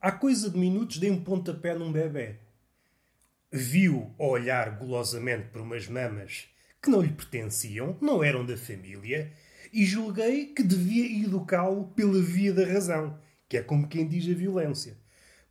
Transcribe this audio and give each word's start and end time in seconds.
Há 0.00 0.12
coisa 0.12 0.48
de 0.48 0.56
minutos 0.56 0.98
dei 0.98 1.10
um 1.10 1.24
pontapé 1.24 1.74
num 1.74 1.90
bebê. 1.90 2.36
Viu 3.50 4.14
olhar 4.16 4.78
golosamente 4.78 5.48
por 5.48 5.60
umas 5.60 5.88
mamas 5.88 6.46
que 6.80 6.88
não 6.88 7.02
lhe 7.02 7.10
pertenciam, 7.10 7.98
não 8.00 8.22
eram 8.22 8.46
da 8.46 8.56
família, 8.56 9.32
e 9.72 9.84
julguei 9.84 10.46
que 10.46 10.62
devia 10.62 11.26
educá-lo 11.26 11.88
pela 11.96 12.22
via 12.22 12.52
da 12.52 12.64
razão, 12.64 13.18
que 13.48 13.56
é 13.56 13.60
como 13.60 13.88
quem 13.88 14.06
diz 14.06 14.30
a 14.30 14.38
violência. 14.38 14.96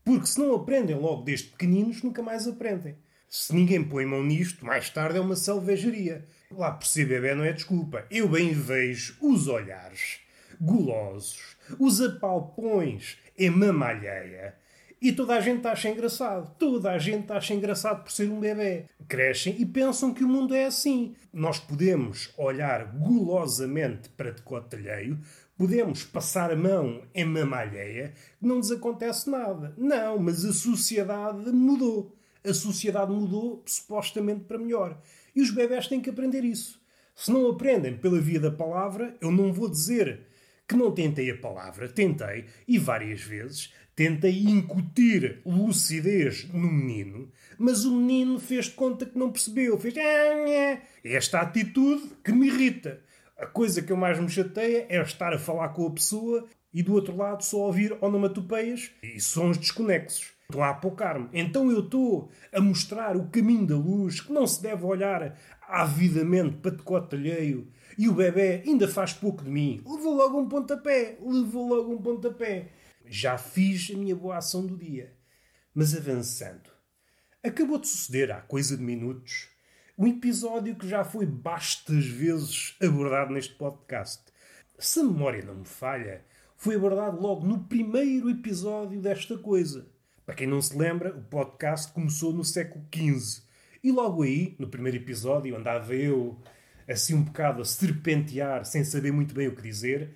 Porque 0.06 0.28
se 0.28 0.40
não 0.40 0.56
aprendem 0.56 0.95
logo 0.95 1.23
desde 1.23 1.50
pequeninos, 1.50 2.02
nunca 2.02 2.23
mais 2.23 2.48
aprendem. 2.48 2.95
Se 3.28 3.54
ninguém 3.54 3.84
põe 3.84 4.06
mão 4.06 4.23
nisto, 4.23 4.66
mais 4.66 4.90
tarde 4.90 5.18
é 5.18 5.22
uma 5.22 5.36
selvageria. 5.36 6.26
Lá 6.50 6.72
por 6.72 6.88
ser 6.88 7.06
bebê 7.06 7.36
não 7.36 7.44
é 7.44 7.52
desculpa. 7.52 8.06
Eu 8.09 8.30
bem 8.30 8.54
vejo 8.54 9.18
os 9.20 9.50
olhares 9.50 10.22
gulosos, 10.62 11.57
os 11.80 12.02
apalpões 12.02 13.18
em 13.38 13.50
mamalheia. 13.50 14.56
E 15.00 15.12
toda 15.12 15.36
a 15.36 15.42
gente 15.42 15.66
acha 15.68 15.90
engraçado. 15.90 16.56
Toda 16.58 16.92
a 16.92 16.98
gente 16.98 17.32
acha 17.32 17.54
engraçado 17.54 18.04
por 18.04 18.12
ser 18.12 18.30
um 18.30 18.40
bebê. 18.40 18.86
Crescem 19.08 19.56
e 19.60 19.66
pensam 19.66 20.12
que 20.12 20.24
o 20.24 20.28
mundo 20.28 20.56
é 20.56 20.66
assim. 20.66 21.16
Nós 21.32 21.60
podemos 21.60 22.34
olhar 22.36 22.86
gulosamente 22.86 24.10
para 24.10 24.32
decote 24.32 24.76
alheio, 24.76 25.20
podemos 25.56 26.04
passar 26.04 26.52
a 26.52 26.56
mão 26.56 27.04
em 27.14 27.26
mamalheia, 27.26 28.14
que 28.40 28.46
não 28.48 28.58
nos 28.58 28.72
acontece 28.72 29.30
nada. 29.30 29.74
Não, 29.78 30.18
mas 30.18 30.44
a 30.44 30.52
sociedade 30.52 31.52
mudou. 31.52 32.16
A 32.44 32.54
sociedade 32.54 33.12
mudou 33.12 33.62
supostamente 33.68 34.46
para 34.46 34.58
melhor. 34.58 35.00
E 35.36 35.42
os 35.42 35.52
bebés 35.52 35.88
têm 35.88 36.02
que 36.02 36.09
aprender 36.09 36.44
isso. 36.44 36.81
Se 37.16 37.31
não 37.31 37.50
aprendem 37.50 37.98
pela 37.98 38.20
via 38.20 38.40
da 38.40 38.52
palavra, 38.52 39.16
eu 39.22 39.31
não 39.31 39.54
vou 39.54 39.70
dizer 39.70 40.22
que 40.68 40.76
não 40.76 40.92
tentei 40.92 41.32
a 41.32 41.38
palavra, 41.38 41.88
tentei, 41.88 42.46
e 42.68 42.78
várias 42.78 43.22
vezes, 43.22 43.73
tentei 43.96 44.44
incutir 44.44 45.42
lucidez 45.46 46.48
no 46.54 46.70
menino, 46.72 47.32
mas 47.58 47.86
o 47.86 47.96
menino 47.96 48.40
fez 48.40 48.66
de 48.66 48.72
conta 48.72 49.06
que 49.06 49.18
não 49.18 49.32
percebeu, 49.32 49.80
fez 49.80 49.96
é 49.98 50.82
esta 51.04 51.40
atitude 51.40 52.12
que 52.24 52.32
me 52.32 52.48
irrita. 52.48 53.00
A 53.38 53.46
coisa 53.46 53.82
que 53.82 53.92
eu 53.92 53.98
mais 53.98 54.20
me 54.20 54.30
chateia 54.30 54.86
é 54.90 55.02
estar 55.02 55.34
a 55.34 55.40
falar 55.40 55.70
com 55.70 55.88
a 55.88 55.92
pessoa 55.92 56.46
e 56.74 56.84
do 56.84 56.94
outro 56.94 57.16
lado 57.16 57.44
só 57.44 57.58
ouvir 57.58 57.96
onomatopeias 58.02 58.92
e 59.02 59.20
sons 59.20 59.58
desconexos. 59.58 60.34
Estou 60.50 60.64
a 60.64 60.70
apocar-me. 60.70 61.30
Então 61.34 61.72
eu 61.72 61.81
estou 61.81 62.30
a 62.54 62.62
mostrar 62.62 63.18
o 63.18 63.28
caminho 63.30 63.66
da 63.68 63.76
luz, 63.76 64.22
que 64.22 64.31
não 64.31 64.48
se 64.48 64.62
deve 64.62 64.86
olhar 64.86 65.38
avidamente 65.68 66.58
para 66.58 66.72
decote 66.72 67.16
alheio 67.16 67.68
e 67.98 68.08
o 68.08 68.14
bebê 68.14 68.62
ainda 68.66 68.88
faz 68.88 69.14
pouco 69.14 69.44
de 69.44 69.50
mim. 69.50 69.81
Levou 69.86 70.16
logo 70.16 70.40
um 70.40 70.48
pontapé, 70.48 71.17
levou 71.22 71.67
logo 71.67 71.94
um 71.94 72.02
pontapé. 72.02 72.70
Já 73.06 73.38
fiz 73.38 73.90
a 73.94 73.98
minha 73.98 74.16
boa 74.16 74.38
ação 74.38 74.66
do 74.66 74.78
dia. 74.78 75.14
Mas 75.73 75.95
avançando. 75.95 76.70
Acabou 77.44 77.80
de 77.80 77.88
suceder, 77.88 78.31
há 78.31 78.42
coisa 78.42 78.75
de 78.75 78.84
minutos, 78.84 79.48
um 79.98 80.06
episódio 80.06 80.75
que 80.75 80.88
já 80.88 81.03
foi 81.03 81.25
bastas 81.25 82.06
vezes 82.06 82.75
abordado 82.81 83.34
neste 83.34 83.56
podcast. 83.56 84.23
Se 84.78 85.00
a 85.00 85.03
memória 85.03 85.44
não 85.44 85.56
me 85.56 85.66
falha, 85.66 86.23
foi 86.56 86.75
abordado 86.75 87.20
logo 87.20 87.48
no 87.48 87.64
primeiro 87.64 88.30
episódio 88.30 89.02
desta 89.02 89.38
coisa. 89.38 89.88
Para 90.25 90.36
quem 90.36 90.45
não 90.45 90.62
se 90.62 90.78
lembra, 90.78 91.16
o 91.16 91.22
podcast 91.22 91.92
começou 91.94 92.34
no 92.34 92.44
século 92.44 92.86
XV. 92.94 93.42
E 93.84 93.92
logo 93.92 94.23
aí, 94.23 94.56
no 94.59 94.68
primeiro 94.68 94.97
episódio, 94.97 95.56
andava 95.56 95.96
eu 95.96 96.38
assim 96.88 97.14
um 97.14 97.24
bocado 97.24 97.62
a 97.62 97.66
serpentear, 97.66 98.66
sem 98.66 98.84
saber 98.84 99.12
muito 99.12 99.34
bem 99.34 99.48
o 99.48 99.56
que 99.56 99.62
dizer, 99.62 100.12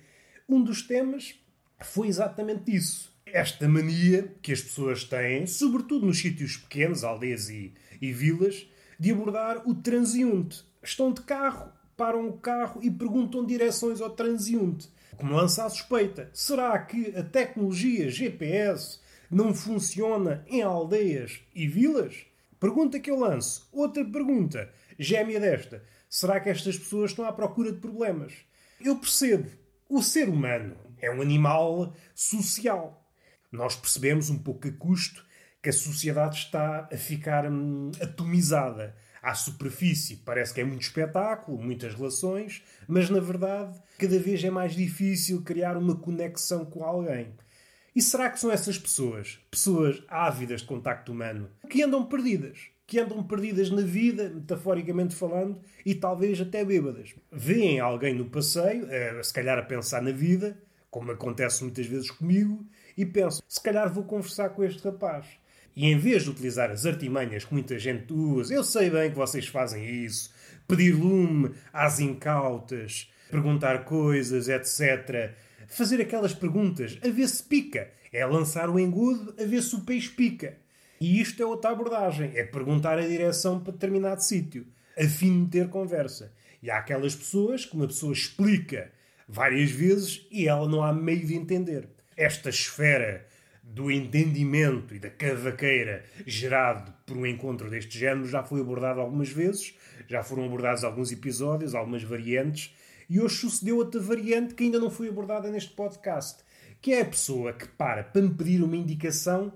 um 0.48 0.62
dos 0.62 0.82
temas 0.82 1.34
foi 1.80 2.08
exatamente 2.08 2.74
isso. 2.74 3.12
Esta 3.26 3.68
mania 3.68 4.34
que 4.42 4.52
as 4.52 4.60
pessoas 4.60 5.04
têm, 5.04 5.46
sobretudo 5.46 6.06
nos 6.06 6.18
sítios 6.18 6.56
pequenos, 6.56 7.04
aldeias 7.04 7.48
e, 7.48 7.72
e 8.00 8.12
vilas, 8.12 8.66
de 8.98 9.10
abordar 9.10 9.68
o 9.68 9.74
transeunte. 9.74 10.64
Estão 10.82 11.12
de 11.12 11.22
carro, 11.22 11.72
param 11.96 12.28
o 12.28 12.38
carro 12.38 12.80
e 12.82 12.90
perguntam 12.90 13.44
direções 13.44 14.00
ao 14.00 14.10
transeunte. 14.10 14.88
Como 15.16 15.34
lança 15.34 15.64
a 15.64 15.70
suspeita, 15.70 16.30
será 16.32 16.78
que 16.78 17.14
a 17.16 17.22
tecnologia 17.22 18.10
GPS 18.10 18.98
não 19.30 19.54
funciona 19.54 20.44
em 20.48 20.62
aldeias 20.62 21.40
e 21.54 21.66
vilas? 21.66 22.26
Pergunta 22.58 23.00
que 23.00 23.10
eu 23.10 23.18
lanço. 23.18 23.68
Outra 23.72 24.04
pergunta, 24.04 24.70
gêmea 24.98 25.40
desta. 25.40 25.82
Será 26.14 26.38
que 26.40 26.50
estas 26.50 26.76
pessoas 26.76 27.12
estão 27.12 27.24
à 27.24 27.32
procura 27.32 27.72
de 27.72 27.78
problemas? 27.78 28.34
Eu 28.78 28.98
percebo. 28.98 29.48
O 29.88 30.02
ser 30.02 30.28
humano 30.28 30.76
é 31.00 31.10
um 31.10 31.22
animal 31.22 31.96
social. 32.14 33.02
Nós 33.50 33.74
percebemos 33.74 34.28
um 34.28 34.36
pouco 34.36 34.68
a 34.68 34.72
custo 34.72 35.24
que 35.62 35.70
a 35.70 35.72
sociedade 35.72 36.36
está 36.36 36.86
a 36.92 36.96
ficar 36.98 37.50
hum, 37.50 37.90
atomizada. 37.98 38.94
À 39.22 39.34
superfície 39.34 40.16
parece 40.16 40.52
que 40.52 40.60
é 40.60 40.64
muito 40.64 40.82
espetáculo, 40.82 41.56
muitas 41.56 41.94
relações, 41.94 42.62
mas 42.86 43.08
na 43.08 43.18
verdade 43.18 43.80
cada 43.96 44.18
vez 44.18 44.44
é 44.44 44.50
mais 44.50 44.74
difícil 44.74 45.40
criar 45.40 45.78
uma 45.78 45.96
conexão 45.96 46.66
com 46.66 46.84
alguém. 46.84 47.32
E 47.96 48.02
será 48.02 48.28
que 48.28 48.38
são 48.38 48.52
essas 48.52 48.76
pessoas, 48.76 49.40
pessoas 49.50 50.02
ávidas 50.08 50.60
de 50.60 50.66
contacto 50.66 51.10
humano, 51.10 51.48
que 51.70 51.82
andam 51.82 52.04
perdidas? 52.04 52.71
Que 52.92 53.00
andam 53.00 53.22
perdidas 53.22 53.70
na 53.70 53.80
vida, 53.80 54.28
metaforicamente 54.28 55.14
falando, 55.14 55.58
e 55.82 55.94
talvez 55.94 56.38
até 56.38 56.62
bêbadas. 56.62 57.14
Vêem 57.32 57.80
alguém 57.80 58.14
no 58.14 58.26
passeio, 58.26 58.86
eh, 58.90 59.18
se 59.22 59.32
calhar 59.32 59.58
a 59.58 59.62
pensar 59.62 60.02
na 60.02 60.10
vida, 60.10 60.58
como 60.90 61.10
acontece 61.10 61.64
muitas 61.64 61.86
vezes 61.86 62.10
comigo, 62.10 62.66
e 62.94 63.06
pensam, 63.06 63.42
se 63.48 63.62
calhar 63.62 63.90
vou 63.90 64.04
conversar 64.04 64.50
com 64.50 64.62
este 64.62 64.84
rapaz. 64.84 65.24
E 65.74 65.86
em 65.86 65.96
vez 65.96 66.24
de 66.24 66.28
utilizar 66.28 66.70
as 66.70 66.84
artimanhas 66.84 67.46
que 67.46 67.54
muita 67.54 67.78
gente 67.78 68.12
usa, 68.12 68.52
eu 68.52 68.62
sei 68.62 68.90
bem 68.90 69.10
que 69.10 69.16
vocês 69.16 69.46
fazem 69.46 70.04
isso, 70.04 70.30
pedir 70.68 70.94
lume 70.94 71.50
às 71.72 71.98
incautas, 71.98 73.10
perguntar 73.30 73.86
coisas, 73.86 74.50
etc. 74.50 75.32
Fazer 75.66 75.98
aquelas 75.98 76.34
perguntas 76.34 76.98
a 77.02 77.08
ver 77.08 77.26
se 77.26 77.42
pica. 77.42 77.88
É 78.12 78.26
lançar 78.26 78.68
o 78.68 78.78
engodo 78.78 79.34
a 79.42 79.46
ver 79.46 79.62
se 79.62 79.74
o 79.74 79.80
peixe 79.80 80.10
pica. 80.10 80.58
E 81.02 81.20
isto 81.20 81.42
é 81.42 81.44
outra 81.44 81.72
abordagem, 81.72 82.30
é 82.36 82.44
perguntar 82.44 82.96
a 82.96 83.04
direção 83.04 83.58
para 83.58 83.72
determinado 83.72 84.22
sítio, 84.22 84.64
a 84.96 85.02
fim 85.02 85.42
de 85.42 85.50
ter 85.50 85.68
conversa. 85.68 86.32
E 86.62 86.70
há 86.70 86.78
aquelas 86.78 87.16
pessoas 87.16 87.64
que 87.64 87.74
uma 87.74 87.88
pessoa 87.88 88.12
explica 88.12 88.92
várias 89.26 89.68
vezes 89.72 90.24
e 90.30 90.46
ela 90.46 90.68
não 90.68 90.80
há 90.80 90.92
meio 90.92 91.26
de 91.26 91.34
entender. 91.34 91.88
Esta 92.16 92.50
esfera 92.50 93.26
do 93.64 93.90
entendimento 93.90 94.94
e 94.94 95.00
da 95.00 95.10
cavaqueira 95.10 96.04
gerado 96.24 96.94
por 97.04 97.16
um 97.16 97.26
encontro 97.26 97.68
deste 97.68 97.98
género 97.98 98.28
já 98.28 98.44
foi 98.44 98.60
abordado 98.60 99.00
algumas 99.00 99.30
vezes, 99.30 99.74
já 100.06 100.22
foram 100.22 100.44
abordados 100.44 100.84
alguns 100.84 101.10
episódios, 101.10 101.74
algumas 101.74 102.04
variantes, 102.04 102.76
e 103.10 103.18
hoje 103.18 103.38
sucedeu 103.38 103.78
outra 103.78 104.00
variante 104.00 104.54
que 104.54 104.62
ainda 104.62 104.78
não 104.78 104.88
foi 104.88 105.08
abordada 105.08 105.50
neste 105.50 105.72
podcast, 105.72 106.44
que 106.80 106.92
é 106.92 107.00
a 107.00 107.06
pessoa 107.06 107.52
que 107.52 107.66
para 107.66 108.04
para 108.04 108.22
me 108.22 108.32
pedir 108.32 108.62
uma 108.62 108.76
indicação 108.76 109.52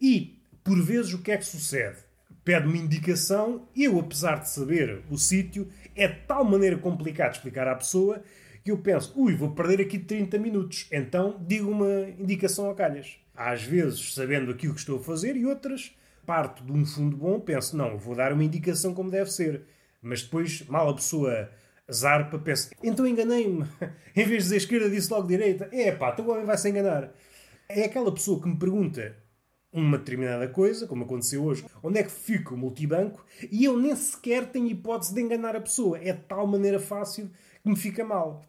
e 0.00 0.39
por 0.62 0.80
vezes, 0.82 1.12
o 1.12 1.22
que 1.22 1.32
é 1.32 1.36
que 1.36 1.44
sucede? 1.44 1.98
Pede 2.44 2.66
uma 2.66 2.76
indicação, 2.76 3.68
eu, 3.76 3.98
apesar 3.98 4.40
de 4.40 4.50
saber 4.50 5.02
o 5.10 5.18
sítio, 5.18 5.68
é 5.94 6.08
de 6.08 6.20
tal 6.26 6.44
maneira 6.44 6.78
complicado 6.78 7.34
explicar 7.34 7.68
à 7.68 7.74
pessoa 7.74 8.22
que 8.64 8.70
eu 8.70 8.78
penso, 8.78 9.12
ui, 9.16 9.34
vou 9.34 9.52
perder 9.52 9.80
aqui 9.80 9.98
30 9.98 10.38
minutos, 10.38 10.86
então 10.92 11.42
digo 11.46 11.70
uma 11.70 12.08
indicação 12.18 12.70
a 12.70 12.74
calhas. 12.74 13.18
Às 13.34 13.62
vezes, 13.62 14.14
sabendo 14.14 14.50
aquilo 14.50 14.74
que 14.74 14.80
estou 14.80 14.98
a 14.98 15.02
fazer, 15.02 15.36
e 15.36 15.46
outras, 15.46 15.96
parto 16.26 16.62
de 16.62 16.72
um 16.72 16.84
fundo 16.84 17.16
bom, 17.16 17.40
penso, 17.40 17.76
não, 17.76 17.96
vou 17.96 18.14
dar 18.14 18.32
uma 18.32 18.44
indicação 18.44 18.92
como 18.92 19.10
deve 19.10 19.30
ser. 19.30 19.62
Mas 20.02 20.22
depois, 20.22 20.62
mal 20.66 20.88
a 20.88 20.94
pessoa 20.94 21.50
zarpa, 21.90 22.38
penso, 22.38 22.70
então 22.82 23.06
enganei-me. 23.06 23.64
em 24.14 24.24
vez 24.24 24.28
de 24.28 24.36
dizer 24.36 24.56
esquerda, 24.56 24.90
disse 24.90 25.10
logo 25.10 25.26
direita. 25.26 25.68
É 25.72 25.92
pá, 25.92 26.10
então 26.12 26.28
homem 26.28 26.44
vai 26.44 26.56
se 26.58 26.68
enganar. 26.68 27.12
É 27.68 27.84
aquela 27.84 28.12
pessoa 28.12 28.40
que 28.40 28.48
me 28.48 28.56
pergunta 28.56 29.16
uma 29.72 29.98
determinada 29.98 30.48
coisa, 30.48 30.86
como 30.86 31.04
aconteceu 31.04 31.44
hoje, 31.44 31.64
onde 31.82 31.98
é 31.98 32.02
que 32.02 32.10
fica 32.10 32.54
o 32.54 32.58
multibanco 32.58 33.24
e 33.50 33.64
eu 33.64 33.78
nem 33.78 33.94
sequer 33.94 34.50
tenho 34.50 34.68
hipótese 34.68 35.14
de 35.14 35.20
enganar 35.20 35.54
a 35.54 35.60
pessoa. 35.60 35.98
É 35.98 36.12
de 36.12 36.22
tal 36.22 36.46
maneira 36.46 36.80
fácil 36.80 37.30
que 37.62 37.68
me 37.68 37.76
fica 37.76 38.04
mal. 38.04 38.44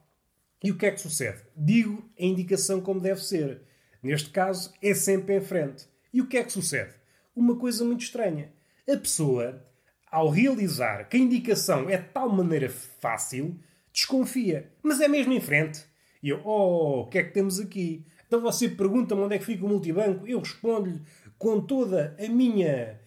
E 0.63 0.71
o 0.71 0.77
que 0.77 0.85
é 0.85 0.91
que 0.91 1.01
sucede? 1.01 1.41
Digo 1.55 2.03
a 2.19 2.23
indicação 2.23 2.81
como 2.81 2.99
deve 2.99 3.23
ser. 3.23 3.61
Neste 4.01 4.29
caso, 4.29 4.73
é 4.81 4.93
sempre 4.93 5.35
em 5.35 5.41
frente. 5.41 5.87
E 6.13 6.21
o 6.21 6.27
que 6.27 6.37
é 6.37 6.43
que 6.43 6.51
sucede? 6.51 6.93
Uma 7.35 7.55
coisa 7.55 7.85
muito 7.85 8.01
estranha. 8.01 8.51
A 8.89 8.97
pessoa, 8.97 9.65
ao 10.11 10.29
realizar 10.29 11.07
que 11.07 11.17
a 11.17 11.19
indicação 11.19 11.89
é 11.89 11.97
de 11.97 12.09
tal 12.09 12.29
maneira 12.29 12.69
fácil, 12.69 13.59
desconfia. 13.93 14.71
Mas 14.81 14.99
é 14.99 15.07
mesmo 15.07 15.33
em 15.33 15.41
frente. 15.41 15.83
E 16.21 16.29
eu, 16.29 16.41
oh, 16.43 17.01
o 17.01 17.07
que 17.07 17.17
é 17.17 17.23
que 17.23 17.33
temos 17.33 17.59
aqui? 17.59 18.05
Então 18.31 18.39
você 18.39 18.69
pergunta-me 18.69 19.23
onde 19.23 19.35
é 19.35 19.39
que 19.39 19.43
fica 19.43 19.65
o 19.65 19.67
multibanco, 19.67 20.25
eu 20.25 20.39
respondo-lhe 20.39 21.01
com 21.37 21.59
toda 21.59 22.15
a 22.17 22.29
minha 22.29 22.97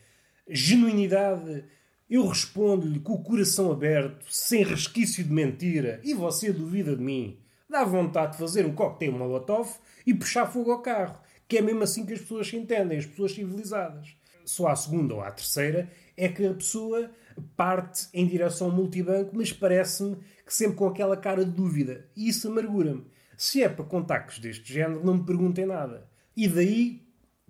genuinidade, 0.46 1.64
eu 2.10 2.28
respondo-lhe 2.28 3.00
com 3.00 3.14
o 3.14 3.22
coração 3.22 3.72
aberto, 3.72 4.26
sem 4.28 4.62
resquício 4.62 5.24
de 5.24 5.32
mentira, 5.32 5.98
e 6.04 6.12
você 6.12 6.52
duvida 6.52 6.94
de 6.94 7.02
mim. 7.02 7.38
Dá 7.66 7.84
vontade 7.84 8.32
de 8.32 8.38
fazer 8.38 8.66
um 8.66 8.74
coquetel 8.74 9.12
molotov 9.12 9.70
e 10.06 10.12
puxar 10.12 10.44
fogo 10.44 10.70
ao 10.70 10.82
carro. 10.82 11.18
que 11.48 11.56
é 11.56 11.62
mesmo 11.62 11.82
assim 11.82 12.04
que 12.04 12.12
as 12.12 12.20
pessoas 12.20 12.46
se 12.46 12.56
entendem, 12.58 12.98
as 12.98 13.06
pessoas 13.06 13.32
civilizadas. 13.32 14.14
Só 14.44 14.66
à 14.66 14.76
segunda 14.76 15.14
ou 15.14 15.22
à 15.22 15.30
terceira 15.30 15.88
é 16.18 16.28
que 16.28 16.46
a 16.46 16.52
pessoa 16.52 17.10
parte 17.56 18.08
em 18.12 18.26
direção 18.26 18.66
ao 18.66 18.76
multibanco, 18.76 19.34
mas 19.34 19.54
parece-me 19.54 20.16
que 20.44 20.52
sempre 20.52 20.76
com 20.76 20.86
aquela 20.86 21.16
cara 21.16 21.46
de 21.46 21.50
dúvida. 21.50 22.10
E 22.14 22.28
isso 22.28 22.46
amargura-me. 22.46 23.13
Se 23.36 23.62
é 23.62 23.68
para 23.68 23.84
contactos 23.84 24.38
deste 24.38 24.72
género, 24.72 25.04
não 25.04 25.18
me 25.18 25.24
perguntem 25.24 25.66
nada. 25.66 26.06
E 26.36 26.48
daí 26.48 27.04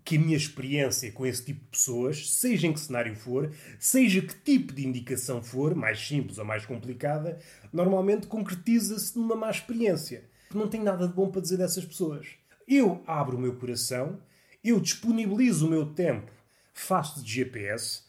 que 0.05 0.17
a 0.17 0.21
minha 0.21 0.37
experiência 0.37 1.11
com 1.11 1.25
esse 1.25 1.45
tipo 1.45 1.61
de 1.61 1.71
pessoas, 1.71 2.31
seja 2.31 2.67
em 2.67 2.73
que 2.73 2.81
cenário 2.81 3.17
for, 3.17 3.51
seja 3.79 4.21
que 4.21 4.35
tipo 4.35 4.73
de 4.73 4.87
indicação 4.87 5.43
for, 5.43 5.75
mais 5.75 5.99
simples 6.07 6.37
ou 6.37 6.45
mais 6.45 6.67
complicada, 6.67 7.39
normalmente 7.73 8.27
concretiza-se 8.27 9.19
numa 9.19 9.35
má 9.35 9.51
experiência. 9.51 10.25
Não 10.55 10.69
tenho 10.69 10.85
nada 10.85 11.09
de 11.09 11.15
bom 11.15 11.31
para 11.31 11.41
dizer 11.41 11.57
dessas 11.57 11.85
pessoas. 11.85 12.29
Eu 12.69 13.03
abro 13.07 13.39
o 13.39 13.41
meu 13.41 13.57
coração, 13.57 14.21
eu 14.63 14.79
disponibilizo 14.79 15.67
o 15.67 15.71
meu 15.71 15.87
tempo, 15.87 16.31
faço 16.75 17.23
de 17.23 17.33
GPS. 17.33 18.03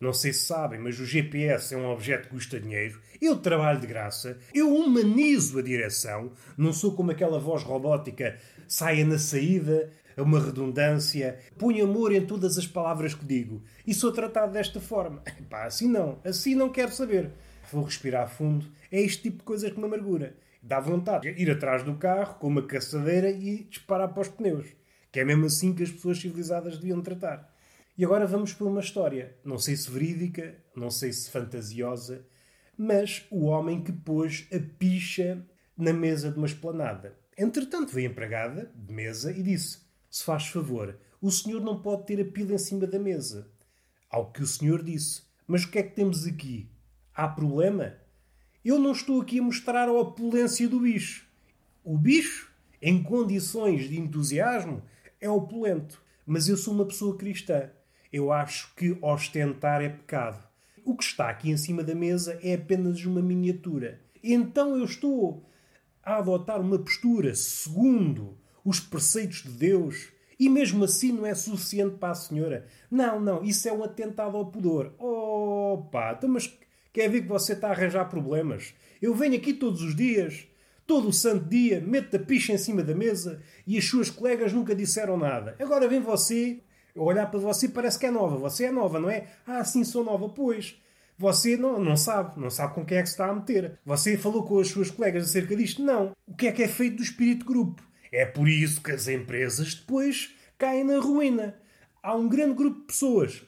Não 0.00 0.12
sei 0.12 0.32
se 0.32 0.44
sabem, 0.46 0.78
mas 0.78 1.00
o 1.00 1.04
GPS 1.04 1.74
é 1.74 1.76
um 1.76 1.90
objeto 1.90 2.28
que 2.28 2.34
custa 2.34 2.60
dinheiro. 2.60 3.00
Eu 3.20 3.36
trabalho 3.36 3.80
de 3.80 3.86
graça, 3.86 4.38
eu 4.54 4.72
humanizo 4.72 5.58
a 5.58 5.62
direção, 5.62 6.32
não 6.56 6.72
sou 6.72 6.94
como 6.94 7.10
aquela 7.10 7.40
voz 7.40 7.64
robótica 7.64 8.38
saia 8.68 9.04
na 9.04 9.18
saída, 9.18 9.90
é 10.16 10.22
uma 10.22 10.40
redundância, 10.40 11.38
ponho 11.56 11.84
amor 11.84 12.12
em 12.12 12.24
todas 12.24 12.58
as 12.58 12.66
palavras 12.66 13.14
que 13.14 13.24
digo 13.24 13.62
e 13.86 13.94
sou 13.94 14.12
tratado 14.12 14.52
desta 14.52 14.80
forma. 14.80 15.22
Pá, 15.50 15.64
assim 15.64 15.88
não, 15.88 16.20
assim 16.24 16.54
não 16.54 16.70
quero 16.70 16.92
saber. 16.92 17.30
Vou 17.72 17.84
respirar 17.84 18.28
fundo. 18.28 18.66
É 18.90 19.00
este 19.00 19.22
tipo 19.22 19.38
de 19.38 19.44
coisas 19.44 19.70
que 19.70 19.78
me 19.78 19.86
amargura. 19.86 20.36
Dá 20.62 20.80
vontade 20.80 21.32
de 21.32 21.42
ir 21.42 21.50
atrás 21.50 21.82
do 21.82 21.94
carro 21.94 22.34
com 22.34 22.48
uma 22.48 22.62
caçadeira 22.62 23.30
e 23.30 23.64
disparar 23.64 24.08
para 24.08 24.22
os 24.22 24.28
pneus. 24.28 24.66
Que 25.10 25.20
é 25.20 25.24
mesmo 25.24 25.46
assim 25.46 25.74
que 25.74 25.82
as 25.82 25.90
pessoas 25.90 26.18
civilizadas 26.18 26.78
deviam 26.78 27.00
tratar. 27.00 27.52
E 27.98 28.04
agora 28.04 28.28
vamos 28.28 28.52
para 28.52 28.68
uma 28.68 28.78
história, 28.78 29.36
não 29.44 29.58
sei 29.58 29.74
se 29.74 29.90
verídica, 29.90 30.56
não 30.72 30.88
sei 30.88 31.12
se 31.12 31.28
fantasiosa, 31.28 32.24
mas 32.76 33.26
o 33.28 33.46
homem 33.46 33.82
que 33.82 33.90
pôs 33.90 34.46
a 34.52 34.60
picha 34.78 35.44
na 35.76 35.92
mesa 35.92 36.30
de 36.30 36.38
uma 36.38 36.46
esplanada. 36.46 37.18
Entretanto, 37.36 37.92
veio 37.92 38.08
a 38.08 38.12
empregada 38.12 38.72
de 38.72 38.94
mesa 38.94 39.32
e 39.32 39.42
disse: 39.42 39.80
Se 40.08 40.22
faz 40.22 40.46
favor, 40.46 40.96
o 41.20 41.28
senhor 41.28 41.60
não 41.60 41.82
pode 41.82 42.06
ter 42.06 42.20
a 42.20 42.24
pila 42.24 42.54
em 42.54 42.58
cima 42.58 42.86
da 42.86 43.00
mesa. 43.00 43.50
Ao 44.08 44.30
que 44.30 44.44
o 44.44 44.46
senhor 44.46 44.84
disse: 44.84 45.22
Mas 45.44 45.64
o 45.64 45.70
que 45.72 45.80
é 45.80 45.82
que 45.82 45.96
temos 45.96 46.24
aqui? 46.24 46.70
Há 47.12 47.26
problema? 47.26 47.96
Eu 48.64 48.78
não 48.78 48.92
estou 48.92 49.20
aqui 49.20 49.40
a 49.40 49.42
mostrar 49.42 49.88
a 49.88 49.92
opulência 49.92 50.68
do 50.68 50.78
bicho. 50.78 51.26
O 51.82 51.98
bicho, 51.98 52.52
em 52.80 53.02
condições 53.02 53.88
de 53.88 53.98
entusiasmo, 53.98 54.84
é 55.20 55.28
opulento. 55.28 56.00
Mas 56.24 56.46
eu 56.46 56.56
sou 56.56 56.74
uma 56.74 56.86
pessoa 56.86 57.16
cristã. 57.16 57.70
Eu 58.12 58.32
acho 58.32 58.74
que 58.74 58.96
ostentar 59.02 59.82
é 59.82 59.88
pecado. 59.88 60.42
O 60.84 60.96
que 60.96 61.04
está 61.04 61.28
aqui 61.28 61.50
em 61.50 61.56
cima 61.56 61.84
da 61.84 61.94
mesa 61.94 62.38
é 62.42 62.54
apenas 62.54 63.04
uma 63.04 63.20
miniatura. 63.20 64.00
Então 64.22 64.76
eu 64.76 64.84
estou 64.84 65.44
a 66.02 66.16
adotar 66.16 66.60
uma 66.60 66.78
postura 66.78 67.34
segundo 67.34 68.38
os 68.64 68.80
preceitos 68.80 69.42
de 69.42 69.50
Deus 69.50 70.08
e 70.38 70.48
mesmo 70.48 70.84
assim 70.84 71.12
não 71.12 71.26
é 71.26 71.34
suficiente 71.34 71.96
para 71.96 72.12
a 72.12 72.14
senhora. 72.14 72.66
Não, 72.90 73.20
não, 73.20 73.42
isso 73.42 73.68
é 73.68 73.72
um 73.72 73.82
atentado 73.82 74.36
ao 74.36 74.46
pudor. 74.46 74.94
Oh, 74.98 75.88
pá, 75.90 76.14
então, 76.16 76.30
mas 76.30 76.50
quer 76.92 77.10
ver 77.10 77.22
que 77.22 77.28
você 77.28 77.52
está 77.52 77.68
a 77.68 77.70
arranjar 77.72 78.08
problemas? 78.08 78.72
Eu 79.02 79.14
venho 79.14 79.36
aqui 79.36 79.52
todos 79.52 79.82
os 79.82 79.94
dias, 79.94 80.46
todo 80.86 81.08
o 81.08 81.12
santo 81.12 81.44
dia, 81.46 81.80
meto 81.80 82.16
a 82.16 82.18
picha 82.18 82.52
em 82.52 82.58
cima 82.58 82.82
da 82.82 82.94
mesa 82.94 83.42
e 83.66 83.76
as 83.76 83.84
suas 83.84 84.08
colegas 84.08 84.52
nunca 84.52 84.74
disseram 84.74 85.16
nada. 85.16 85.56
Agora 85.58 85.88
vem 85.88 86.00
você, 86.00 86.60
olhar 86.98 87.30
para 87.30 87.40
você 87.40 87.68
parece 87.68 87.98
que 87.98 88.06
é 88.06 88.10
nova. 88.10 88.36
Você 88.36 88.64
é 88.64 88.70
nova, 88.70 88.98
não 88.98 89.10
é? 89.10 89.26
Ah, 89.46 89.64
sim, 89.64 89.84
sou 89.84 90.04
nova. 90.04 90.28
Pois, 90.28 90.76
você 91.18 91.56
não, 91.56 91.80
não 91.80 91.96
sabe, 91.96 92.40
não 92.40 92.50
sabe 92.50 92.74
com 92.74 92.84
quem 92.84 92.98
é 92.98 93.02
que 93.02 93.08
se 93.08 93.14
está 93.14 93.28
a 93.28 93.34
meter. 93.34 93.78
Você 93.84 94.16
falou 94.16 94.44
com 94.44 94.60
as 94.60 94.68
suas 94.68 94.90
colegas 94.90 95.24
acerca 95.24 95.56
disto? 95.56 95.82
Não. 95.82 96.12
O 96.26 96.34
que 96.34 96.46
é 96.46 96.52
que 96.52 96.62
é 96.62 96.68
feito 96.68 96.96
do 96.96 97.02
espírito 97.02 97.44
grupo? 97.44 97.82
É 98.12 98.24
por 98.24 98.48
isso 98.48 98.80
que 98.80 98.92
as 98.92 99.08
empresas 99.08 99.74
depois 99.74 100.34
caem 100.56 100.84
na 100.84 100.98
ruína. 100.98 101.56
Há 102.02 102.14
um 102.14 102.28
grande 102.28 102.54
grupo 102.54 102.80
de 102.80 102.86
pessoas 102.86 103.42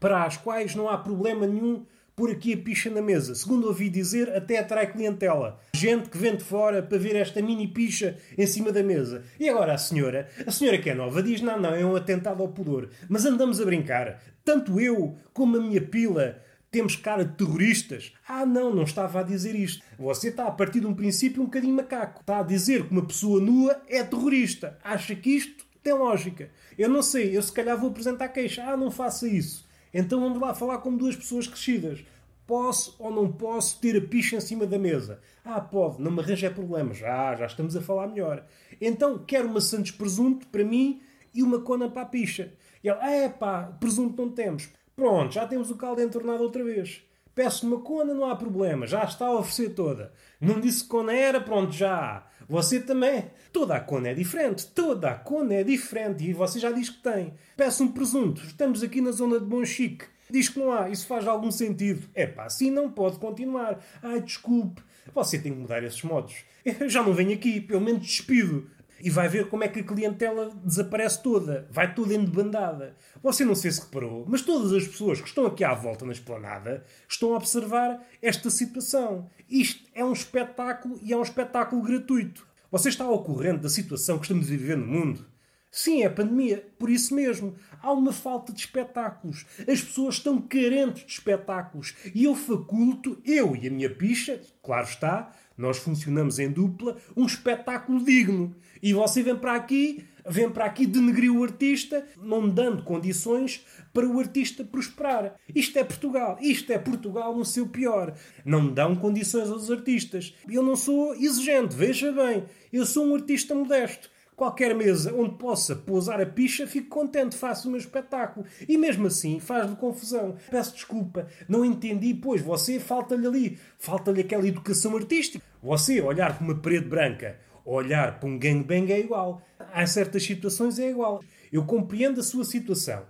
para 0.00 0.24
as 0.24 0.36
quais 0.36 0.74
não 0.74 0.88
há 0.88 0.96
problema 0.96 1.46
nenhum 1.46 1.84
por 2.20 2.30
aqui 2.30 2.52
a 2.52 2.56
picha 2.58 2.90
na 2.90 3.00
mesa. 3.00 3.34
Segundo 3.34 3.66
ouvi 3.66 3.88
dizer, 3.88 4.28
até 4.36 4.58
atrai 4.58 4.92
clientela. 4.92 5.58
Gente 5.74 6.10
que 6.10 6.18
vem 6.18 6.36
de 6.36 6.44
fora 6.44 6.82
para 6.82 6.98
ver 6.98 7.16
esta 7.16 7.40
mini 7.40 7.66
picha 7.66 8.18
em 8.36 8.46
cima 8.46 8.70
da 8.70 8.82
mesa. 8.82 9.22
E 9.38 9.48
agora 9.48 9.72
a 9.72 9.78
senhora, 9.78 10.28
a 10.46 10.50
senhora 10.50 10.76
que 10.76 10.90
é 10.90 10.94
nova, 10.94 11.22
diz: 11.22 11.40
não, 11.40 11.58
não, 11.58 11.74
é 11.74 11.82
um 11.82 11.96
atentado 11.96 12.42
ao 12.42 12.50
pudor. 12.50 12.90
Mas 13.08 13.24
andamos 13.24 13.58
a 13.58 13.64
brincar. 13.64 14.22
Tanto 14.44 14.78
eu 14.78 15.16
como 15.32 15.56
a 15.56 15.60
minha 15.62 15.80
pila 15.80 16.42
temos 16.70 16.94
cara 16.94 17.24
de 17.24 17.34
terroristas. 17.38 18.12
Ah, 18.28 18.44
não, 18.44 18.74
não 18.74 18.82
estava 18.82 19.20
a 19.20 19.22
dizer 19.22 19.54
isto. 19.54 19.82
Você 19.98 20.28
está 20.28 20.44
a 20.46 20.52
partir 20.52 20.80
de 20.80 20.86
um 20.86 20.94
princípio 20.94 21.40
um 21.40 21.46
bocadinho 21.46 21.74
macaco. 21.74 22.20
Está 22.20 22.40
a 22.40 22.42
dizer 22.42 22.84
que 22.84 22.92
uma 22.92 23.06
pessoa 23.06 23.40
nua 23.40 23.80
é 23.88 24.04
terrorista. 24.04 24.78
Acha 24.84 25.14
que 25.14 25.30
isto 25.30 25.64
tem 25.82 25.94
lógica. 25.94 26.50
Eu 26.76 26.90
não 26.90 27.00
sei, 27.00 27.34
eu 27.34 27.40
se 27.40 27.50
calhar 27.50 27.78
vou 27.78 27.88
apresentar 27.88 28.28
queixa. 28.28 28.62
Ah, 28.62 28.76
não 28.76 28.90
faça 28.90 29.26
isso. 29.26 29.69
Então 29.92 30.20
vamos 30.20 30.40
lá 30.40 30.54
falar 30.54 30.78
como 30.78 30.98
duas 30.98 31.16
pessoas 31.16 31.46
crescidas. 31.46 32.04
Posso 32.46 32.96
ou 32.98 33.12
não 33.12 33.30
posso 33.30 33.78
ter 33.80 33.96
a 33.96 34.00
picha 34.00 34.36
em 34.36 34.40
cima 34.40 34.66
da 34.66 34.78
mesa? 34.78 35.20
Ah, 35.44 35.60
pode, 35.60 36.02
não 36.02 36.10
me 36.10 36.20
arranja 36.20 36.50
problemas. 36.50 36.98
Já, 36.98 37.36
já 37.36 37.46
estamos 37.46 37.76
a 37.76 37.80
falar 37.80 38.08
melhor. 38.08 38.44
Então 38.80 39.18
quero 39.18 39.48
uma 39.48 39.60
Santos 39.60 39.92
presunto 39.92 40.46
para 40.48 40.64
mim 40.64 41.00
e 41.32 41.42
uma 41.42 41.60
cona 41.60 41.88
para 41.88 42.02
a 42.02 42.06
picha. 42.06 42.52
E 42.82 42.88
ele, 42.88 42.98
é 43.00 43.28
pá, 43.28 43.64
presunto 43.78 44.20
não 44.20 44.32
temos. 44.32 44.68
Pronto, 44.96 45.32
já 45.32 45.46
temos 45.46 45.70
o 45.70 45.76
caldo 45.76 46.02
entornado 46.02 46.42
outra 46.42 46.64
vez. 46.64 47.02
Peço 47.40 47.66
uma 47.66 47.80
cona, 47.80 48.12
não 48.12 48.28
há 48.28 48.36
problema, 48.36 48.86
já 48.86 49.02
está 49.02 49.24
a 49.24 49.38
oferecer 49.38 49.70
toda. 49.70 50.12
Não 50.38 50.60
disse 50.60 50.84
cona 50.84 51.14
era, 51.14 51.40
pronto, 51.40 51.72
já. 51.72 52.26
Você 52.46 52.78
também. 52.78 53.30
Toda 53.50 53.76
a 53.76 53.80
cona 53.80 54.10
é 54.10 54.14
diferente, 54.14 54.66
toda 54.66 55.10
a 55.10 55.14
cona 55.14 55.54
é 55.54 55.64
diferente 55.64 56.22
e 56.22 56.34
você 56.34 56.60
já 56.60 56.70
diz 56.70 56.90
que 56.90 57.02
tem. 57.02 57.32
Peço 57.56 57.82
um 57.82 57.88
presunto, 57.88 58.42
estamos 58.42 58.82
aqui 58.82 59.00
na 59.00 59.10
zona 59.10 59.40
de 59.40 59.46
Bom 59.46 59.64
Chique. 59.64 60.04
Diz 60.28 60.50
que 60.50 60.58
não 60.58 60.70
há, 60.70 60.90
isso 60.90 61.06
faz 61.06 61.26
algum 61.26 61.50
sentido. 61.50 62.06
É 62.14 62.26
pá, 62.26 62.44
assim 62.44 62.70
não 62.70 62.90
pode 62.90 63.18
continuar. 63.18 63.82
Ai, 64.02 64.20
desculpe, 64.20 64.82
você 65.14 65.38
tem 65.38 65.54
que 65.54 65.60
mudar 65.60 65.82
esses 65.82 66.02
modos. 66.02 66.34
Eu 66.78 66.90
já 66.90 67.02
não 67.02 67.14
venho 67.14 67.32
aqui, 67.32 67.58
pelo 67.58 67.80
menos 67.80 68.02
despido 68.02 68.68
e 69.00 69.10
vai 69.10 69.28
ver 69.28 69.48
como 69.48 69.64
é 69.64 69.68
que 69.68 69.80
a 69.80 69.84
clientela 69.84 70.50
desaparece 70.64 71.22
toda, 71.22 71.66
vai 71.70 71.94
toda 71.94 72.14
endebandada. 72.14 72.96
Você 73.22 73.44
não 73.44 73.54
sei 73.54 73.70
se 73.70 73.80
reparou, 73.80 74.24
mas 74.28 74.42
todas 74.42 74.72
as 74.72 74.86
pessoas 74.86 75.20
que 75.20 75.28
estão 75.28 75.46
aqui 75.46 75.64
à 75.64 75.74
volta 75.74 76.04
na 76.04 76.12
esplanada 76.12 76.84
estão 77.08 77.32
a 77.32 77.36
observar 77.36 78.06
esta 78.20 78.50
situação. 78.50 79.28
Isto 79.48 79.84
é 79.94 80.04
um 80.04 80.12
espetáculo 80.12 80.98
e 81.02 81.12
é 81.12 81.16
um 81.16 81.22
espetáculo 81.22 81.82
gratuito. 81.82 82.46
Você 82.70 82.88
está 82.88 83.04
ao 83.04 83.24
corrente 83.24 83.62
da 83.62 83.68
situação 83.68 84.18
que 84.18 84.24
estamos 84.24 84.46
a 84.46 84.50
viver 84.50 84.76
no 84.76 84.86
mundo? 84.86 85.26
Sim, 85.72 86.02
é 86.02 86.06
a 86.06 86.10
pandemia. 86.10 86.68
Por 86.78 86.90
isso 86.90 87.14
mesmo, 87.14 87.54
há 87.80 87.92
uma 87.92 88.12
falta 88.12 88.52
de 88.52 88.60
espetáculos. 88.60 89.46
As 89.60 89.80
pessoas 89.80 90.16
estão 90.16 90.40
carentes 90.40 91.06
de 91.06 91.12
espetáculos. 91.12 91.94
E 92.12 92.24
eu 92.24 92.34
faculto, 92.34 93.20
eu 93.24 93.54
e 93.54 93.68
a 93.68 93.70
minha 93.70 93.88
picha, 93.88 94.40
claro 94.62 94.86
está, 94.86 95.32
nós 95.60 95.76
funcionamos 95.76 96.38
em 96.38 96.50
dupla, 96.50 96.96
um 97.14 97.26
espetáculo 97.26 98.02
digno. 98.02 98.56
E 98.82 98.94
você 98.94 99.22
vem 99.22 99.36
para 99.36 99.54
aqui, 99.54 100.04
vem 100.26 100.48
para 100.48 100.64
aqui 100.64 100.86
denegrir 100.86 101.30
o 101.30 101.44
artista, 101.44 102.02
não 102.16 102.48
dando 102.48 102.82
condições 102.82 103.64
para 103.92 104.08
o 104.08 104.18
artista 104.18 104.64
prosperar. 104.64 105.36
Isto 105.54 105.78
é 105.78 105.84
Portugal. 105.84 106.38
Isto 106.40 106.72
é 106.72 106.78
Portugal 106.78 107.36
no 107.36 107.44
seu 107.44 107.66
pior. 107.66 108.14
Não 108.42 108.72
dão 108.72 108.96
condições 108.96 109.50
aos 109.50 109.70
artistas. 109.70 110.34
Eu 110.48 110.62
não 110.62 110.76
sou 110.76 111.14
exigente, 111.14 111.76
veja 111.76 112.10
bem. 112.10 112.44
Eu 112.72 112.86
sou 112.86 113.06
um 113.06 113.14
artista 113.14 113.54
modesto. 113.54 114.08
Qualquer 114.40 114.74
mesa 114.74 115.14
onde 115.14 115.34
possa 115.34 115.76
pousar 115.76 116.18
a 116.18 116.24
picha, 116.24 116.66
fico 116.66 116.88
contente, 116.88 117.36
faço 117.36 117.68
o 117.68 117.70
meu 117.70 117.78
espetáculo. 117.78 118.46
E 118.66 118.78
mesmo 118.78 119.06
assim 119.06 119.38
faz-lhe 119.38 119.76
confusão. 119.76 120.34
Peço 120.50 120.72
desculpa, 120.72 121.26
não 121.46 121.62
entendi, 121.62 122.14
pois 122.14 122.40
você 122.40 122.80
falta-lhe 122.80 123.26
ali, 123.26 123.58
falta-lhe 123.78 124.22
aquela 124.22 124.48
educação 124.48 124.96
artística. 124.96 125.44
Você 125.62 126.00
olhar 126.00 126.36
para 126.36 126.44
uma 126.44 126.54
parede 126.54 126.86
branca, 126.86 127.38
olhar 127.64 128.18
para 128.18 128.28
um 128.28 128.38
gangbang 128.38 128.90
é 128.92 128.98
igual. 128.98 129.42
Há 129.58 129.86
certas 129.86 130.22
situações 130.22 130.78
é 130.78 130.88
igual. 130.88 131.22
Eu 131.52 131.64
compreendo 131.64 132.20
a 132.20 132.22
sua 132.22 132.44
situação. 132.44 133.04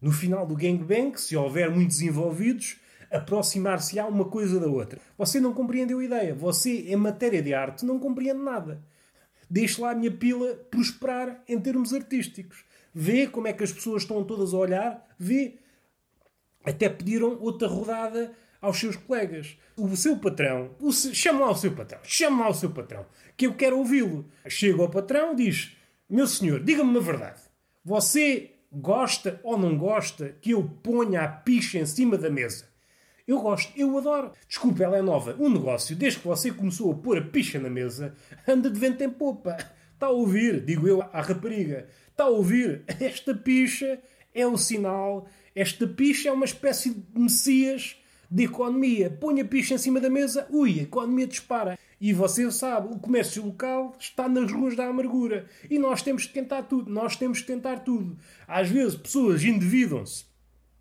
No 0.00 0.12
final 0.12 0.46
do 0.46 0.54
gangbang, 0.54 1.18
se 1.18 1.34
houver 1.34 1.70
muitos 1.70 2.02
envolvidos, 2.02 2.76
aproximar-se-á 3.10 4.06
uma 4.06 4.26
coisa 4.26 4.60
da 4.60 4.66
outra. 4.66 5.00
Você 5.16 5.40
não 5.40 5.54
compreendeu 5.54 6.00
a 6.00 6.04
ideia. 6.04 6.34
Você, 6.34 6.88
em 6.88 6.96
matéria 6.96 7.40
de 7.40 7.54
arte, 7.54 7.86
não 7.86 7.98
compreende 7.98 8.40
nada. 8.42 8.84
Deixe 9.48 9.80
lá 9.80 9.92
a 9.92 9.94
minha 9.94 10.10
pila 10.10 10.54
prosperar 10.70 11.42
em 11.48 11.58
termos 11.58 11.94
artísticos. 11.94 12.64
Vê 12.92 13.26
como 13.26 13.48
é 13.48 13.52
que 13.52 13.64
as 13.64 13.72
pessoas 13.72 14.02
estão 14.02 14.22
todas 14.24 14.52
a 14.52 14.58
olhar. 14.58 15.06
Vê. 15.18 15.58
Até 16.64 16.88
pediram 16.88 17.38
outra 17.40 17.68
rodada 17.68 18.32
aos 18.64 18.78
seus 18.78 18.96
colegas. 18.96 19.56
O 19.76 19.94
seu 19.96 20.16
patrão, 20.16 20.70
chama 21.12 21.40
lá 21.40 21.50
o 21.50 21.56
seu 21.56 21.72
patrão, 21.72 22.00
chama 22.02 22.44
lá 22.44 22.50
o 22.50 22.54
seu 22.54 22.70
patrão, 22.70 23.06
que 23.36 23.46
eu 23.46 23.54
quero 23.54 23.78
ouvi-lo. 23.78 24.28
Chega 24.48 24.82
ao 24.82 24.88
patrão, 24.88 25.34
diz: 25.34 25.76
Meu 26.08 26.26
senhor, 26.26 26.60
diga-me 26.60 26.90
uma 26.90 27.00
verdade. 27.00 27.42
Você 27.84 28.52
gosta 28.72 29.40
ou 29.42 29.58
não 29.58 29.76
gosta 29.76 30.36
que 30.40 30.52
eu 30.52 30.64
ponha 30.82 31.22
a 31.22 31.28
picha 31.28 31.78
em 31.78 31.86
cima 31.86 32.16
da 32.16 32.30
mesa? 32.30 32.72
Eu 33.26 33.40
gosto, 33.40 33.72
eu 33.76 33.96
adoro. 33.96 34.32
Desculpe, 34.46 34.82
ela 34.82 34.98
é 34.98 35.02
nova. 35.02 35.34
O 35.38 35.48
negócio, 35.48 35.96
desde 35.96 36.20
que 36.20 36.26
você 36.26 36.50
começou 36.50 36.92
a 36.92 36.94
pôr 36.94 37.18
a 37.18 37.22
picha 37.22 37.58
na 37.58 37.70
mesa, 37.70 38.14
anda 38.46 38.70
de 38.70 38.78
vento 38.78 39.02
em 39.02 39.10
popa. 39.10 39.56
Está 39.94 40.06
a 40.06 40.10
ouvir, 40.10 40.62
digo 40.62 40.86
eu 40.86 41.00
à 41.00 41.22
rapariga. 41.22 41.86
Está 42.10 42.24
a 42.24 42.28
ouvir? 42.28 42.82
Esta 43.00 43.34
picha 43.34 43.98
é 44.34 44.46
o 44.46 44.58
sinal. 44.58 45.26
Esta 45.54 45.86
picha 45.86 46.28
é 46.28 46.32
uma 46.32 46.44
espécie 46.44 46.90
de 46.90 47.18
messias 47.18 47.96
de 48.30 48.44
economia. 48.44 49.10
Põe 49.10 49.40
a 49.40 49.44
picha 49.44 49.74
em 49.74 49.78
cima 49.78 50.00
da 50.00 50.10
mesa, 50.10 50.46
ui, 50.50 50.80
a 50.80 50.82
economia 50.82 51.26
dispara. 51.26 51.78
E 52.00 52.12
você 52.12 52.50
sabe, 52.50 52.94
o 52.94 52.98
comércio 52.98 53.44
local 53.44 53.96
está 53.98 54.28
nas 54.28 54.52
ruas 54.52 54.76
da 54.76 54.86
amargura. 54.86 55.46
E 55.70 55.78
nós 55.78 56.02
temos 56.02 56.26
que 56.26 56.34
tentar 56.34 56.64
tudo. 56.64 56.90
Nós 56.90 57.16
temos 57.16 57.40
que 57.40 57.46
tentar 57.46 57.78
tudo. 57.78 58.18
Às 58.46 58.68
vezes, 58.68 58.96
pessoas 58.96 59.42
endividam-se 59.42 60.33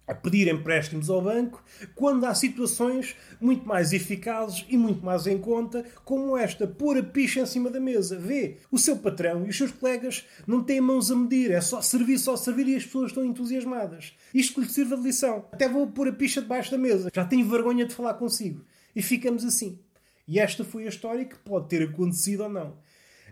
a 0.08 0.14
pedir 0.14 0.48
empréstimos 0.48 1.10
ao 1.10 1.22
banco 1.22 1.64
quando 1.96 2.26
há 2.26 2.34
situações 2.34 3.16
muito 3.40 3.68
mais 3.68 3.94
eficazes 3.94 4.66
e 4.68 4.78
muito 4.78 5.04
mais 5.04 5.26
em 5.28 5.38
conta, 5.38 5.86
como 6.04 6.38
esta, 6.38 6.68
pôr 6.68 6.98
a 6.98 7.04
picha 7.04 7.42
em 7.42 7.46
cima 7.46 7.70
da 7.70 7.80
mesa. 7.80 8.18
Vê, 8.18 8.58
o 8.72 8.78
seu 8.78 8.98
patrão 8.98 9.46
e 9.46 9.50
os 9.50 9.58
seus 9.58 9.72
colegas 9.72 10.26
não 10.46 10.64
têm 10.64 10.82
mãos 10.82 11.10
a 11.10 11.16
medir, 11.16 11.52
é 11.52 11.62
só 11.62 11.82
servir, 11.82 12.18
só 12.18 12.36
servir 12.36 12.68
e 12.68 12.76
as 12.76 12.86
pessoas 12.86 13.12
estão 13.12 13.24
entusiasmadas. 13.24 14.14
Isto 14.34 14.60
lhe 14.60 14.70
sirva 14.70 14.98
de 14.98 15.04
lição. 15.04 15.46
Até 15.52 15.68
vou 15.68 15.88
pôr 15.88 16.08
a 16.10 16.14
picha 16.14 16.42
debaixo 16.42 16.72
da 16.72 16.78
mesa. 16.78 17.10
Já 17.14 17.26
tenho 17.26 17.48
vergonha 17.48 17.86
de 17.86 17.94
falar 17.94 18.16
consigo. 18.16 18.64
E 18.96 19.02
ficamos 19.02 19.46
assim. 19.46 19.80
E 20.28 20.40
esta 20.40 20.64
foi 20.64 20.86
a 20.86 20.90
história 20.90 21.26
que 21.26 21.38
pode 21.38 21.68
ter 21.68 21.84
acontecido 21.84 22.44
ou 22.44 22.50
não. 22.50 22.78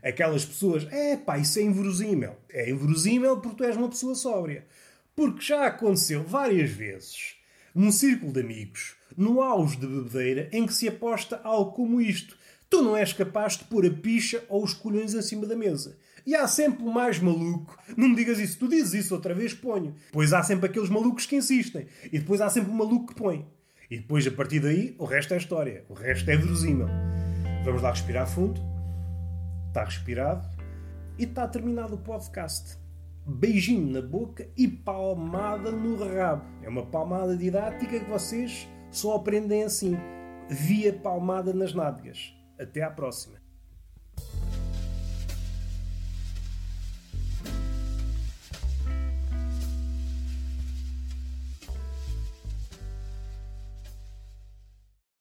Aquelas 0.04 0.44
pessoas, 0.44 0.88
é 0.92 1.16
pá, 1.16 1.38
isso 1.38 1.60
é 1.60 1.62
inverosímil. 1.62 2.32
É 2.50 2.70
inverosímil 2.70 3.38
porque 3.38 3.58
tu 3.58 3.64
és 3.64 3.78
uma 3.78 3.90
pessoa 3.90 4.16
sóbria. 4.16 4.66
Porque 5.16 5.42
já 5.42 5.68
aconteceu 5.68 6.24
várias 6.24 6.70
vezes, 6.70 7.36
num 7.76 7.92
círculo 7.92 8.32
de 8.32 8.42
amigos, 8.42 8.96
no 9.16 9.42
auge 9.42 9.78
de 9.78 9.88
bebedeira, 9.88 10.50
em 10.52 10.66
que 10.66 10.74
se 10.74 10.88
aposta 10.88 11.42
algo 11.44 11.72
como 11.72 12.02
isto. 12.02 12.38
Tu 12.70 12.82
não 12.82 12.96
és 12.96 13.12
capaz 13.12 13.58
de 13.58 13.66
pôr 13.66 13.86
a 13.86 13.92
picha 13.92 14.44
ou 14.48 14.64
os 14.64 14.74
colhões 14.74 15.14
acima 15.14 15.46
da 15.46 15.56
mesa. 15.56 15.98
E 16.26 16.36
há 16.36 16.48
sempre 16.48 16.84
o 16.84 16.92
mais 16.92 17.20
maluco. 17.20 17.78
Não 17.98 18.10
me 18.10 18.16
digas 18.16 18.40
isso, 18.40 18.60
tu 18.60 18.68
dizes 18.68 18.94
isso 18.94 19.14
outra 19.14 19.34
vez, 19.34 19.54
ponho. 19.54 19.96
Pois 20.12 20.32
há 20.32 20.42
sempre 20.44 20.68
aqueles 20.68 20.90
malucos 20.90 21.26
que 21.26 21.36
insistem. 21.36 21.88
E 22.06 22.20
depois 22.20 22.40
há 22.40 22.50
sempre 22.50 22.72
o 22.72 22.74
maluco 22.76 23.08
que 23.08 23.16
põe. 23.16 23.46
E 23.90 23.98
depois, 23.98 24.26
a 24.26 24.32
partir 24.32 24.62
daí, 24.62 24.96
o 24.98 25.04
resto 25.04 25.34
é 25.34 25.38
história. 25.38 25.84
O 25.90 25.94
resto 25.94 26.30
é 26.30 26.38
verosímil. 26.38 26.88
Vamos 27.66 27.82
lá 27.82 27.92
respirar 27.92 28.26
fundo. 28.26 28.62
Está 29.68 29.84
respirado. 29.84 30.48
E 31.18 31.24
está 31.24 31.46
terminado 31.48 31.96
o 31.96 31.98
podcast. 31.98 32.78
Beijinho 33.26 33.92
na 33.92 34.02
boca 34.02 34.50
e 34.58 34.68
palmada 34.68 35.72
no 35.72 35.96
rabo. 35.96 36.44
É 36.64 36.70
uma 36.70 36.86
palmada 36.86 37.36
didática 37.36 38.00
que 38.00 38.10
vocês 38.10 38.68
só 38.90 39.16
aprendem 39.16 39.64
assim. 39.64 39.96
Via 40.50 40.92
palmada 40.92 41.54
nas 41.54 41.74
nádegas. 41.74 42.34
Até 42.60 42.82
à 42.84 42.90
próxima. 42.90 43.41